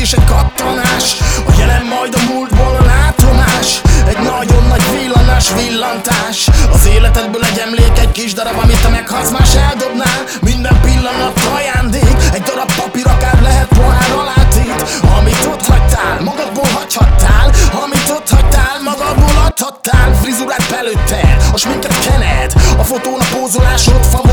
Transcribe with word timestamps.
és 0.00 0.12
egy 0.12 0.24
kattanás. 0.24 1.04
A 1.48 1.52
jelen 1.58 1.84
majd 1.84 2.14
a 2.14 2.32
múltból 2.32 2.76
a 2.80 2.84
látomás? 2.84 3.80
Egy 4.06 4.18
nagyon 4.18 4.64
nagy 4.68 4.84
villanás, 4.92 5.52
villantás. 5.52 6.48
Az 6.72 6.86
életedből 6.86 7.44
egy 7.44 7.58
emlék, 7.58 7.98
egy 7.98 8.12
kis 8.12 8.32
darab, 8.32 8.58
amit 8.62 8.82
te 8.82 8.88
meghatsz 8.88 9.30
más 9.30 9.54
eldobnál 9.54 10.20
Minden 10.40 10.80
pillanat 10.80 11.40
ajándék, 11.56 12.16
egy 12.32 12.42
darab 12.42 12.72
papír 12.76 13.06
akár 13.06 13.42
lehet 13.42 13.68
pohár 13.68 14.10
alátét 14.20 15.00
Amit 15.18 15.44
ott 15.52 15.62
hagytál, 15.66 16.20
magadból 16.24 16.68
hagyhattál. 16.74 17.50
Amit 17.84 18.08
ott 18.16 18.28
hagytál, 18.28 18.76
magadból 18.84 19.36
adhattál. 19.46 20.14
Frizurát 20.22 20.66
belőttél, 20.70 21.36
a 21.52 21.58
sminket 21.58 21.98
kened. 22.06 22.52
A 22.78 22.84
fotón 22.84 23.20
a 23.20 23.26
pózolásod 23.34 24.04
favor 24.04 24.29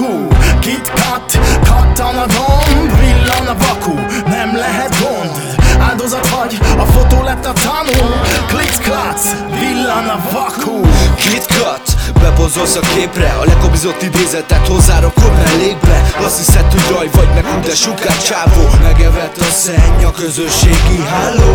a 0.00 0.06
vaku. 0.06 0.26
Kit, 0.60 0.90
kat, 0.90 1.38
kattan 1.64 2.16
a 2.16 2.26
gomb, 2.26 2.98
villan 3.00 3.46
a 3.46 3.56
vaku. 3.58 3.94
Nem 4.28 4.56
lehet 4.56 4.96
gond 5.00 5.58
Áldozat 5.78 6.28
vagy, 6.28 6.58
a 6.78 6.84
fotó 6.84 7.22
lett 7.22 7.46
a 7.46 7.52
tanul 7.52 8.14
Klic, 8.46 8.78
klac, 8.78 9.34
villan 9.60 10.08
a 10.08 10.20
vaku. 10.32 10.80
Kit 11.16 11.44
cut, 11.46 12.12
bepozolsz 12.20 12.76
a 12.76 12.80
képre 12.94 13.28
A 13.40 13.44
lekobizott 13.44 14.02
idézetet 14.02 14.66
hozzárakod 14.66 15.32
mellékbe 15.44 16.02
Azt 16.24 16.36
hiszed, 16.36 16.70
hogy 16.70 16.94
raj 16.94 17.08
vagy 17.12 17.28
meg 17.34 17.60
de 17.64 17.74
sukár 17.74 18.22
csávó. 18.22 18.68
Megevett 18.82 19.36
a 19.36 19.50
szenny 19.50 20.04
a 20.04 20.10
közösségi 20.10 21.00
háló 21.10 21.49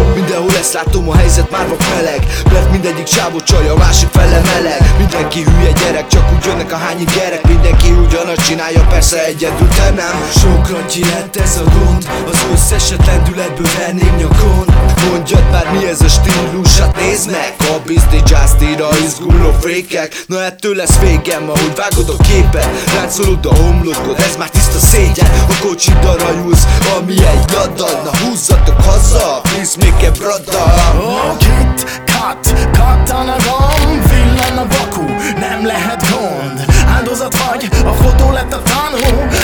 ezt 0.66 0.74
látom, 0.74 1.10
a 1.10 1.16
helyzet 1.16 1.52
már 1.52 1.68
vak 1.68 1.84
meleg 1.96 2.28
Mert 2.52 2.72
mindegyik 2.72 3.04
csávó 3.04 3.40
csaj, 3.40 3.70
a 3.70 3.76
másik 3.76 4.10
fele 4.12 4.42
meleg. 4.54 4.82
Mindenki 4.98 5.44
hülye 5.44 5.72
gyerek, 5.72 6.08
csak 6.08 6.32
úgy 6.36 6.46
jönnek 6.46 6.72
a 6.72 6.76
hányi 6.76 7.04
gyerek. 7.16 7.48
Mindenki 7.48 7.92
ugyanazt 7.92 8.46
csinálja, 8.48 8.86
persze 8.90 9.26
egyedül 9.26 9.68
te 9.68 9.90
nem 9.90 10.16
Sokra 10.40 10.78
lett 11.14 11.36
ez 11.36 11.62
a 11.66 11.70
gond. 11.78 12.10
Az 12.32 12.46
összeset 12.54 13.06
lendületből 13.06 13.68
venném 13.78 14.16
nyakon. 14.16 14.66
Mondjad 15.10 15.44
már 15.52 15.72
mi 15.72 15.88
ez 15.88 16.02
a 16.02 16.08
stílus, 16.08 16.80
hát 16.80 16.96
nézd 17.00 17.32
meg! 17.32 17.54
A 17.60 17.82
bizti 17.86 18.22
Justy-ra 18.30 18.90
izguló 19.06 19.52
fékek. 19.62 20.24
Na 20.28 20.44
ettől 20.44 20.76
lesz 20.76 21.00
végem, 21.00 21.50
ahogy 21.50 21.76
vágod 21.76 22.10
a 22.10 22.24
képet. 22.24 22.70
Ráncolod 22.96 23.46
a 23.46 23.56
homlokod, 23.56 24.20
ez 24.20 24.36
már 24.38 24.50
tiszta 24.50 24.80
szégyen. 24.80 25.30
A 25.50 25.66
kocsidra 25.66 26.16
rajulsz, 26.18 26.66
ami 26.98 27.14
egy 27.14 27.46
nadal 27.54 28.02
Na 28.04 28.12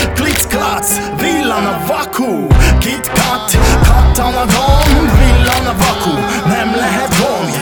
tanú 0.02 0.14
Klic, 0.14 0.48
klac, 0.48 0.88
villan 1.18 1.66
a 1.66 1.78
vaku. 1.88 2.48
Kit, 2.80 3.12
kat, 3.14 3.58
kattan 3.84 4.34
a 4.34 4.46
gomb, 4.46 5.12
villan 5.20 5.66
a 5.66 5.76
vaku, 5.78 6.14
nem 6.48 6.76
lehet 6.76 7.16
gond 7.20 7.56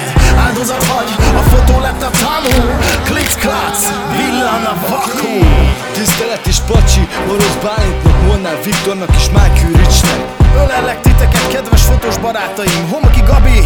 Áldozat 0.48 0.86
vagy, 0.86 1.10
a 1.36 1.42
fotó 1.42 1.80
lett 1.80 2.04
a 2.04 2.10
tanú 2.10 2.78
Klic, 3.04 3.36
klac, 3.36 3.80
villan 4.18 4.66
a 4.66 4.76
vaku. 4.90 5.46
Tisztelet 5.94 6.48
és 6.48 6.58
pacsi, 6.68 7.08
Orosz 7.30 7.58
Bálintnak, 7.64 8.22
Molnár 8.26 8.64
Viktornak 8.64 9.16
és 9.16 9.30
Mákű 9.30 9.72
Ricsnek. 9.76 10.20
Ölellek 10.56 11.02
titeket, 11.02 11.48
kedves 11.48 11.82
fotós 11.82 12.18
barátaim. 12.18 12.88
Homoki 12.92 13.22
Gabi, 13.26 13.64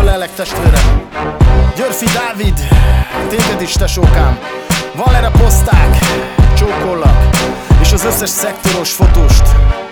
ölellek 0.00 0.34
testvérem. 0.34 1.02
Györfi 1.76 2.06
Dávid, 2.06 2.68
téged 3.28 3.60
is 3.60 3.72
tesókám. 3.72 4.38
Valera 4.94 5.30
Poszták, 5.30 6.03
összes 8.24 8.38
szektoros 8.38 8.92
fotóst 8.92 9.83